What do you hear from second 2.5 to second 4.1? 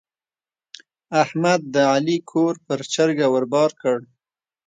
پر چرګه ور بار کړ.